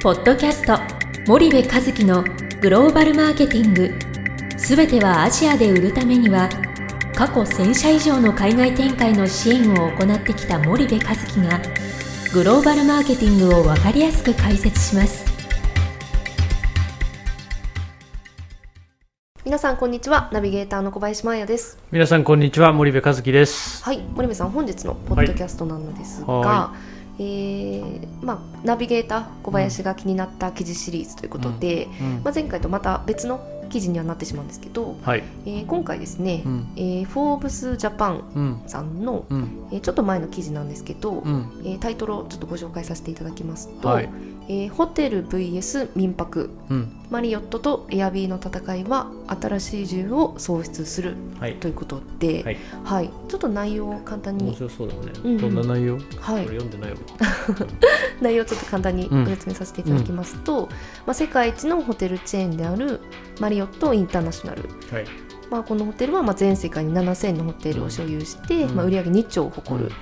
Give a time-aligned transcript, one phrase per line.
[0.00, 0.78] ポッドキャスト
[1.26, 2.22] 森部和樹の
[2.60, 3.92] グローバルマーケティング。
[4.56, 6.48] すべてはアジアで売るためには
[7.16, 11.60] 過去1000社以上の海外展開の支援を行ってきた森部和樹が
[12.32, 15.26] グローバルマーケティングを分かりやすく解説します。
[19.44, 21.76] 皆さんこんにちはナビゲーターの小林真彩です。
[21.90, 23.82] 皆さんこんにちは森部和樹です。
[23.82, 26.74] はい森部さん本日のポッドキャストなのですが、は
[27.18, 35.22] えーまあ、ナビゲーター小林が気になった記事シリーズということで、うんまあ、前回とまた別の記事にはなってしまうんですけど、はい。
[35.44, 36.68] えー今回ですね、うん。
[36.76, 38.62] えーフォーブスジャパンうん。
[38.66, 39.68] さんの、うん。
[39.70, 41.62] えーちょっと前の記事なんですけど、うん。
[41.64, 44.08] えータイトルをちょっとご紹介させていただきますと、はい
[44.48, 46.50] えーホテル VS 民泊。
[46.70, 46.94] うん。
[47.10, 51.54] マリオットとエアビーの戦いは新しい自由を創出するはい。
[51.54, 52.56] ということで、はい。
[52.84, 55.38] はい、ちょっと内容を簡単面に、白そうだね、うんうん。
[55.38, 56.96] どんな内容、はい、読んでないわ。
[58.20, 59.24] 内容をちょっと簡単にうん。
[59.24, 60.68] ご説明させていただきますと、
[61.06, 63.00] まあ、世界一のホテルチェーンである
[63.40, 68.76] マリオットインターナショナル、はいまあ、このホテルはまあ全世界に7000のホテルを所有して、うん。
[68.76, 69.92] まあ、売上2兆を誇る、う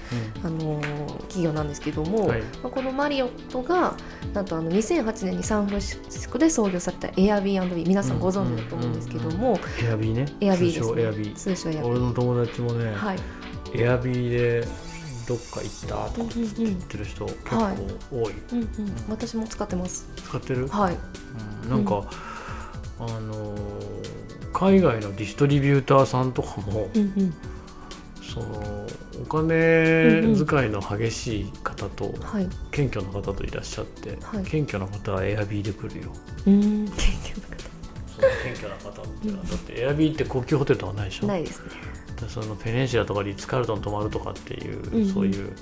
[0.45, 2.41] あのー企業なんですけども、はい。
[2.41, 3.97] まあ、このマリオットが
[4.33, 9.57] なんとあの2008年にサンフランシスコで創業された Airbnb 皆さんご存知だと思うんですけども、ん。
[9.85, 10.27] エアビーね。
[10.41, 11.35] エアビーです、ね、エアビー。
[11.35, 11.87] 通称エアビー。
[11.87, 13.19] 俺の友達もね、はい。
[13.75, 14.69] エアビーで
[15.27, 17.77] どっか行ったとかって言ってる人結構はい
[18.13, 18.69] 多い、うんうん、
[19.09, 20.09] 私も使ってます。
[20.17, 20.97] 使ってる、はい。
[21.65, 21.71] うん。
[21.71, 22.09] なんか、
[22.99, 23.61] あのー
[24.53, 27.35] 海外のディストリビューターさんとかも、うんうん。
[28.23, 28.87] その
[29.23, 32.49] お金遣いの激しい方と、はい。
[32.71, 34.45] 謙虚な方といらっしゃって、はい。
[34.45, 36.13] 謙虚な方はエアビーで来るよ。
[36.47, 36.87] うん。
[36.87, 37.47] 謙虚な
[38.09, 41.21] その謙虚な方っていうのは、だってエアビーって高級ホテルとかないでしょ？
[41.27, 41.67] 方ないですね。
[42.19, 45.13] でそのペネンシュラとかリッツ・カールトン泊まるとかっていう、うんうん。
[45.13, 45.53] そういう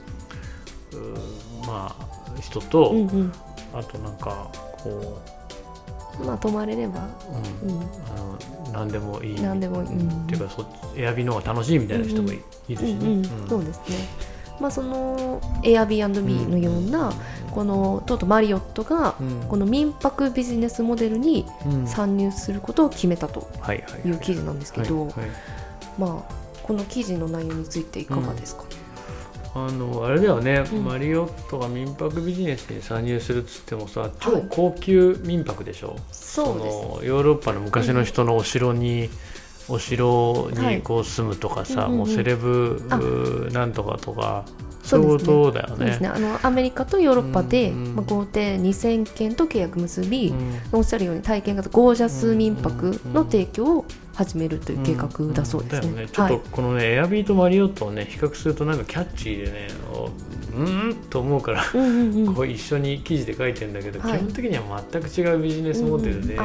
[1.66, 3.32] まあ人と、うんうん。
[3.74, 4.52] あとなんか
[4.84, 5.20] こ
[6.24, 7.08] まあ泊まれれば
[7.62, 7.70] う、うん。
[7.70, 7.80] うん。
[7.80, 7.84] あ
[8.18, 8.38] の
[8.72, 9.40] 何でもいい。
[9.40, 9.88] 何でもいい。
[9.88, 13.96] うんっていうかそっちエアビーの方が楽しいみたいな人もい,、いるしね、そうですね。
[14.60, 17.12] まあその Airbnb のような、
[17.50, 19.48] このとうとうマリオットがうん。
[19.48, 21.86] この民泊ビジネスモデルにうん。
[21.86, 25.08] 参入することを決めたとはいう記事なんですけど、
[25.98, 28.64] まあこの記事の内容についていかがですか、
[29.54, 30.84] あのあれだよね、うん。
[30.84, 34.10] マリオットが民泊ビジネスに参入するっつってもさはい。
[34.18, 36.76] 超高級民泊でしょ、そうです。
[36.76, 39.10] のヨーロッパの昔の人のお城に、
[39.68, 41.98] お城にこう住むとかさ、うんうんうん。
[41.98, 42.82] もうセレブ
[43.52, 44.44] なんとかとか
[44.84, 45.76] そそうだよね。
[45.76, 46.08] そうですね。
[46.08, 47.94] あのアメリカとヨーロッパで、うんうん。
[47.96, 50.60] まあ、豪邸2000件と契約結び、うん。
[50.72, 55.88] おっしゃるように体験型ゴージャス民泊の提供を始めるという計画だそうですね。
[55.88, 56.12] んだよね。
[56.12, 62.34] ちょっとこのね、エアビーとマリオットをね比較するとなんかキャッチーでねおうーんと思うから、はい、うんうんうん。
[62.34, 64.18] こう一緒に記事で書いてるんだけど、はい。
[64.18, 66.34] 基本的には全く違うビジネスモデルで。
[66.36, 66.44] うん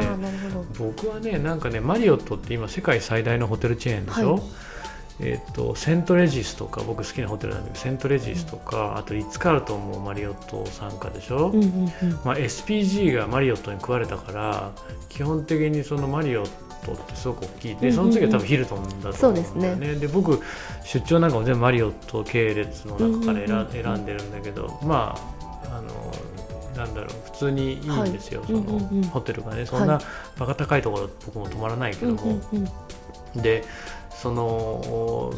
[0.78, 4.42] 僕はねなんかねマリオットって今世界最大のホテルチェーンでしょ、はい。
[5.22, 11.92] えっとセントレジスとか僕好きなホテルなんだけどセントレジスとか、あとリッツ・カールトンもマリオット参加でしょ、うんうんうん。
[12.24, 14.72] まあ、SPG がマリオットに食われたから
[15.10, 16.50] 基本的にそのマリオッ
[16.86, 17.76] トってすごく大きい。
[17.76, 20.42] でその次は多分ヒルトンだと思うんだよね,、で僕
[20.84, 25.16] 出張なんかも全部マリオット系列の中から選,、うんでるんだけどま
[25.64, 25.90] ああの
[26.76, 28.50] なんだろう普通にいいんですよ、はい。
[28.50, 29.04] その、うんうんうん。
[29.04, 29.66] ホテルがね。
[29.66, 30.04] そんなはい。
[30.40, 32.68] バカ高いところ僕も泊まらないけども、うんうん
[33.36, 33.42] うん。
[33.42, 33.64] で
[34.10, 35.34] その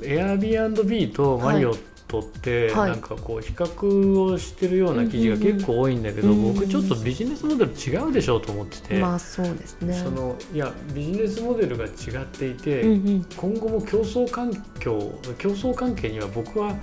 [0.00, 2.90] Airbnb とマリオットってはい。
[2.90, 6.54] なんかこう比較をしてるような記事が結構多いんだけど、うんうんうん。
[6.54, 9.94] 僕ちょっとビジネスモデル違うでしょうと思ってて、まあそうですね。
[9.94, 11.90] そのいやビジネスモデルが違っ
[12.26, 13.26] ていて、うんうん。
[13.36, 16.74] 今後も競争環境競争関係には僕は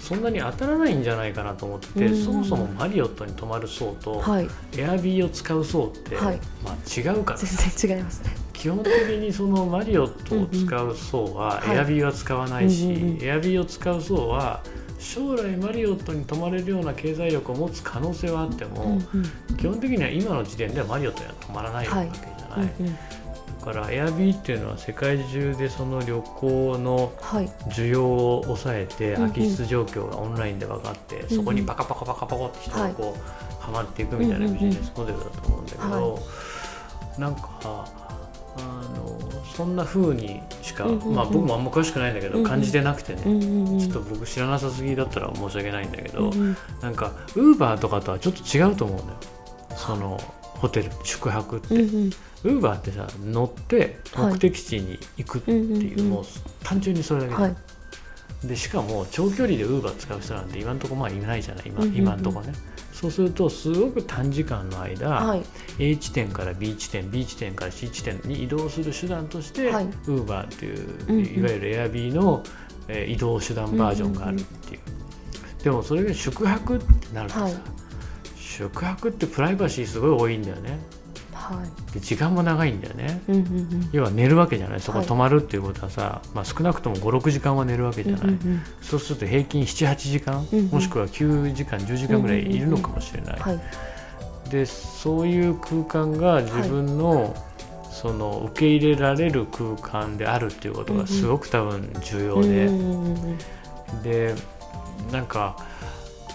[0.00, 2.24] そんなに当たらないんじゃないかなと思ってて、うんうん。
[2.24, 4.48] そもそもマリオットに泊まる層と、はい。
[4.78, 6.40] エアビーを使う層って、はい。
[6.64, 7.38] まあ、違うから。
[7.38, 8.34] 全然違いますね。
[8.60, 14.62] 基本的にそのマリオットを使う層はエアビーは使わないし、エアビーを使う層は
[14.98, 19.00] 将来マリオットに泊まれるような経済力を持つ可能性はあっても、
[19.56, 22.70] 基本的には今の時点ではマリオットには泊まらないわけじゃない、
[23.60, 27.48] だからエアビーっていうのは世界中でその旅行のはい。
[27.70, 36.18] 需要を抑えて空き室状況がオンラインで分かって、そこにパカパカパカパカって人がこう、はまっていくみたいなビジネスモデルだと思うんだけど、
[37.18, 37.88] なんか
[39.54, 41.14] そんな風にしか、うんうんうん。
[41.14, 42.48] まあ僕もあんま詳しくないんだけど、うんうん。
[42.48, 43.78] 感じてなくてね、うんうんうん。
[43.78, 46.56] ちょっと僕知らなさすぎだったら申し訳ないんだけど、うんうん。
[46.80, 49.18] なんかウーバーとかとはちょっと違うと思うんだよ
[49.76, 51.74] そのホテル宿泊って。
[51.74, 52.10] うんうん。
[52.42, 54.32] ウーバーってさ乗ってはい。
[54.34, 56.10] 目的地に行くっていう、うんうんうん。
[56.10, 56.24] もう
[56.64, 57.56] 単純にそれだけで、はい。
[58.44, 62.54] でしかも長距離でウーバー使う人なんて今のところまあいないじゃない今,、今のところね
[63.00, 65.42] そうするとすごく短時間の間、はい。
[65.78, 69.86] A 地点から B 地点 B 地点から C 地点に移動する手段として、はい。
[70.06, 71.24] Uber っていう、うんうん。
[71.38, 72.42] いわゆる Airb の、
[72.88, 74.80] えー移動手段バージョンがあるっていう,、
[75.64, 77.54] でもそれが宿泊ってなるとさ、はい。
[78.36, 80.78] 宿泊ってプライバシーすごい多いんだよね
[81.54, 81.92] はい。
[81.92, 83.22] で時間も長いんだよね。
[83.28, 83.44] うんうんう
[83.76, 83.88] ん。
[83.92, 84.80] 要は寝るわけじゃない。
[84.80, 85.06] そこはい。
[85.06, 90.66] 泊まるっていうことはさ、まあ、少なくとも56時間は寝るわけじゃない、うんうんそうすると平均78時間、うんうん。
[90.66, 94.50] もしくは9時間10時間ぐらいいるのかもしれない、うんはい。
[94.50, 97.34] でそういう空間が自分の、
[97.90, 103.36] その受け入れられる空間であるっていうことがすごく多分重要で、うんうんうん
[103.94, 104.02] うん。
[104.02, 104.34] で
[105.12, 105.56] なんか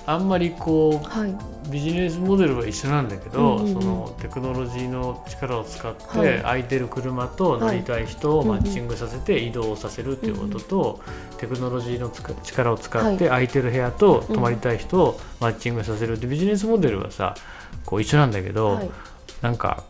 [0.07, 1.35] あんまりこうはい。
[1.71, 3.81] ビジネスモデルは一緒なんだけど、うんうんうん。
[3.81, 6.39] そのテクノロジーの力を使って、はい。
[6.41, 11.01] 空いてる車と乗りたい人をはいマッチングさせて移動させるっていうことと、
[11.37, 12.11] テクノロジーの
[12.43, 17.33] 力を使って空いてる部屋と泊まりたい人をマッチングさせるってビジネスモデルはさ
[17.85, 18.89] こう一緒なんだけど、はい。
[19.41, 19.83] なんか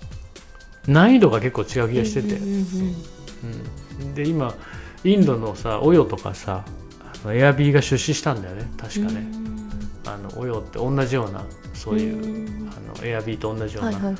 [0.88, 4.53] 難易度が結構違う気がしてて、うんで今
[5.03, 6.65] インドのさオヨとかさ
[7.27, 8.69] エアビーが出資したんだよね。
[8.77, 9.27] 確かね。
[10.05, 11.43] あのオヨって同じような
[11.73, 12.27] そういう、う
[12.65, 12.69] ん。
[12.69, 14.15] あのエアビーと同じような、はいはい。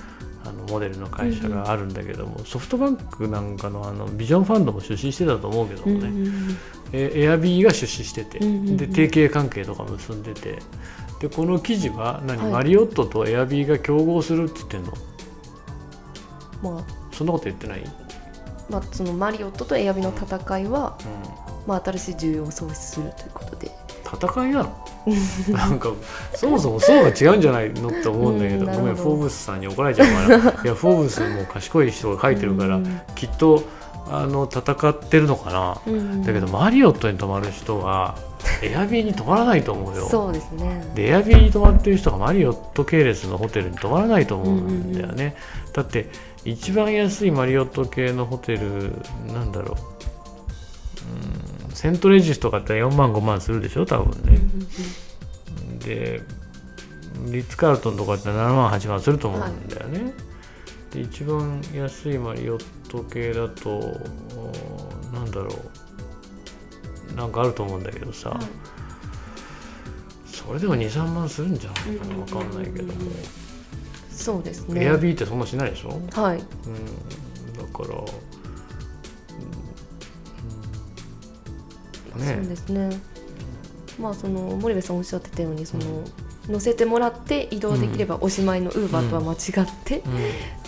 [0.46, 6.58] あのモデルの会社があるんだけども、ソフトバンクなんかのあのビジョンファンドも出資してたと思うけどもね、うんうん
[6.92, 8.78] エアビーが出資してて、うんうんうん。
[8.78, 10.60] で提携関係とか結んでて
[11.20, 12.52] でこの記事は何、はい。
[12.52, 14.94] マリオットとエアビーが競合するって言ってんの？
[16.62, 16.86] まあ。
[17.12, 17.92] そんなこと言ってない、うん
[18.70, 20.98] まあ、そのマリオットとエアビの戦いは、
[21.66, 23.72] まあ、新しい需要を創出するということで
[24.06, 24.72] 戦いなの？
[25.52, 25.92] なんか
[26.36, 30.64] そもそも層が違うんじゃないのって思うんだけど,、うんごめんフォーブスさんに怒られちゃうから。
[30.64, 33.02] いやフォーブスも賢い人が書いてるから、うん。
[33.16, 33.64] きっと
[34.08, 36.24] あの戦ってるのかな、うん。
[36.24, 38.18] だけどマリオットに泊まる人は
[38.62, 40.08] エアビーに泊まらないと思うよ。
[40.08, 40.84] そうですね。
[40.94, 45.36] でエアビーに泊まってる人がマリオット系列のホテルに泊まらないと思うんだよね、
[45.74, 46.10] だって
[46.44, 48.94] 一番安いマリオット系のホテル
[49.34, 49.90] なんだろう。
[49.90, 49.95] うん
[51.76, 54.40] セントレジスとかって4万5万するでしょ多分ね、
[55.86, 56.22] で
[57.32, 60.14] リッツ・カールトンとかって7万8万すると思うんだよね、
[60.92, 64.02] で一番安いマリオット系だとお
[65.14, 67.16] なんだろう。
[67.16, 68.46] なんかあると思うんだけどさ、はい。
[70.26, 72.16] それでも23万するんじゃないかな。
[72.26, 73.12] 分かんないけども、
[74.10, 74.84] そうですね。
[74.84, 77.90] エアビーってそんなしないでしょ、うん、だはいから、
[82.16, 82.90] うんうんそうねですね。
[84.00, 85.84] まあその森部さんおっしゃってたようにその、
[86.50, 90.04] 乗せてもらって移動できればおしまいのウーバーとは間違って、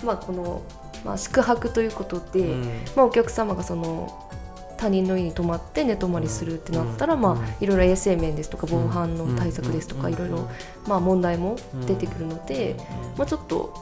[0.04, 0.64] まあこの、
[1.04, 2.64] まあ、宿泊ということで、うん。
[2.96, 4.24] まあ、お客様がその
[4.78, 7.22] 他人の家に泊まって寝泊まりするってなったら、うん。
[7.22, 10.14] まあ、いろいろ衛生面ですとか防犯の対策ですとかうん。
[10.14, 10.50] いろいろ、
[10.88, 12.76] まあ、問題も出てくるので、
[13.18, 13.74] まあ、ちょっと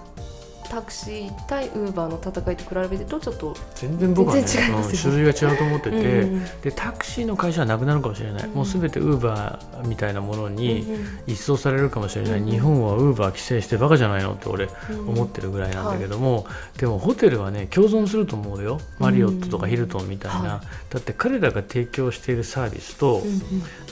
[0.70, 4.48] タクシー対ウーバーの戦いと比べるとちょっと、全然僕はねね。
[4.48, 16.46] うん種類が違うと思ってて、うんでタクシーの会社はなくなるかもしれない、うんもうすべてウーバーみたいなものにうん一掃されるかもしれない、うん日本はウーバー規制してバカじゃないのって俺うん思ってるぐらいなんだけども、
[16.78, 18.80] でもホテルはね共存すると思うよ。
[19.00, 23.42] マリオットとかヒルトンみたいな、はだって彼らが提供しているサービスと、うんうん。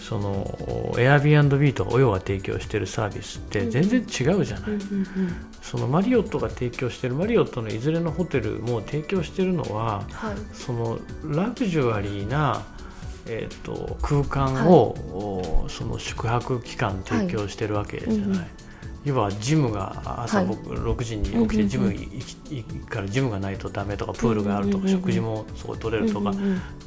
[0.04, 0.44] その
[0.96, 4.72] Airbnb とかオヨが提供しているサービスって全然違うじゃない、
[5.62, 10.36] そのマリオットが提供しているマリオットのいずれのホテルも提供しているのははい。
[10.54, 12.64] そのラグジュアリーな、
[13.28, 18.46] えー、と空間を、おその宿泊期間提供してるわけじゃない、はいうんうん
[19.06, 20.48] 要はジムが朝はい。
[20.48, 26.32] 僕6時に起きてジム行からジムがないとダメとかプールがあるとか食事もそこ取れるとか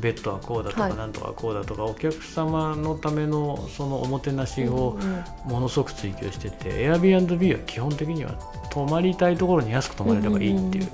[0.01, 0.97] ベッドはこうだとかはい。
[0.97, 4.99] なんとかこうだとかお客様のためのそのおもてなしを
[5.45, 8.33] ものすごく追求してて Airbnb は基本的には
[8.71, 10.89] 泊まりたいところに安く泊まれればいいっていう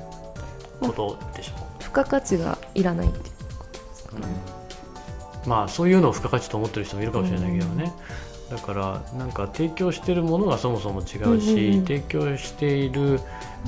[0.81, 1.83] ことでしょう。
[1.83, 3.25] 付加価値がいらないっていう
[5.47, 7.93] まあそういうのを付加価値と思ってる人もいるかもしれないけどね、
[8.53, 11.87] だからなんか提供してるものがそもそも違うし、うんうんうん。
[11.87, 13.19] 提供している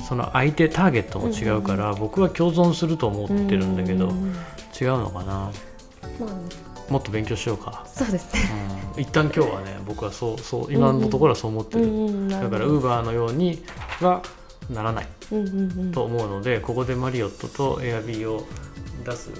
[0.07, 4.33] その相手ターゲットも違うから、僕は共存すると思ってるんだけど、ううんうん。
[4.79, 5.25] 違うのかな？
[5.25, 5.51] ま
[6.27, 8.41] あもっと勉強しようか、そうですね。
[8.95, 13.63] うん、一旦今日はね僕はそうそう今のところはそう思ってる、んだからウーバーのように
[14.01, 14.21] は
[14.69, 15.07] ならない。
[15.31, 18.45] うんうんうんと思うのでここでマリオットとエアビーを
[19.03, 19.31] 出す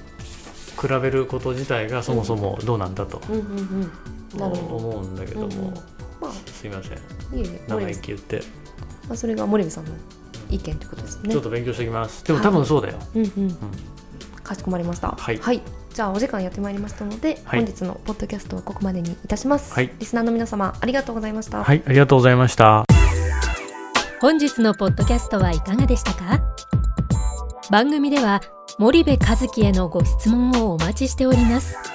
[0.81, 3.21] 比べること自体がそもそもどうなんだと。
[3.29, 3.91] うんうんうん
[4.37, 4.75] なるほど。
[4.75, 5.73] 思うんだけども、うんうん。
[6.21, 6.93] まあすいません。
[6.93, 6.97] い
[7.35, 8.41] えいえ生き言って、
[9.07, 9.91] まあそれが森部さんの
[10.49, 11.31] 意見ということですね。
[11.31, 12.23] ちょっと勉強しておきます。
[12.23, 13.57] でも多分そうだよ、うんうん。
[14.43, 15.09] かしこまりました。
[15.09, 15.37] はい。
[15.37, 15.61] はい。
[15.93, 17.59] じゃあお時間やってまいりましたので、はい。
[17.63, 19.91] 本日のポッドキャストはここまでにいたします、はい。
[19.97, 22.83] リスナーの皆様ありがとうございました、はい、ありがとうございました。
[24.19, 26.41] 本日のポッドキャストはいかがでしたか？
[27.71, 28.41] 番組では
[28.77, 31.94] 森部和樹へのご質問をお待ちしております